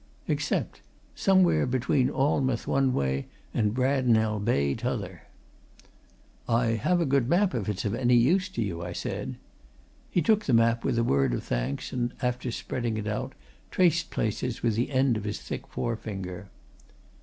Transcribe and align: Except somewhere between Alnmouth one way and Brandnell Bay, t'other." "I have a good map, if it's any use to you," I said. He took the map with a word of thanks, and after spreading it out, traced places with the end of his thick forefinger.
Except 0.27 0.81
somewhere 1.13 1.67
between 1.67 2.09
Alnmouth 2.09 2.65
one 2.65 2.91
way 2.91 3.27
and 3.53 3.71
Brandnell 3.71 4.39
Bay, 4.39 4.73
t'other." 4.73 5.27
"I 6.49 6.65
have 6.69 6.99
a 6.99 7.05
good 7.05 7.29
map, 7.29 7.53
if 7.53 7.69
it's 7.69 7.85
any 7.85 8.15
use 8.15 8.49
to 8.49 8.63
you," 8.63 8.81
I 8.81 8.93
said. 8.93 9.35
He 10.09 10.23
took 10.23 10.45
the 10.45 10.53
map 10.53 10.83
with 10.83 10.97
a 10.97 11.03
word 11.03 11.35
of 11.35 11.43
thanks, 11.43 11.93
and 11.93 12.15
after 12.19 12.49
spreading 12.49 12.97
it 12.97 13.05
out, 13.05 13.33
traced 13.69 14.09
places 14.09 14.63
with 14.63 14.73
the 14.73 14.89
end 14.89 15.17
of 15.17 15.23
his 15.23 15.39
thick 15.39 15.67
forefinger. 15.67 16.47